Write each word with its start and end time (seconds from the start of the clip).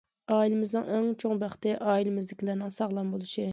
ئائىلىمىزنىڭ 0.35 0.87
ئەڭ 0.95 1.09
چوڭ 1.25 1.43
بەختى 1.45 1.75
ئائىلىمىزدىكىلەرنىڭ 1.91 2.75
ساغلام 2.81 3.17
بولۇشى. 3.17 3.49